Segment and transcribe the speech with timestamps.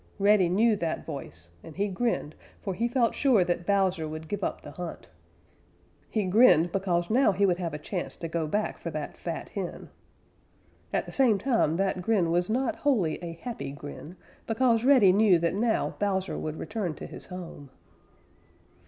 [0.17, 4.43] Reddy knew that voice and he grinned, for he felt sure that Bowser would give
[4.43, 5.11] up the hunt.
[6.09, 9.49] He grinned because now he would have a chance to go back for that fat
[9.49, 9.91] hen.
[10.91, 14.15] At the same time that grin was not wholly a happy grin,
[14.47, 17.69] because Reddy knew that now Bowser would return to his home.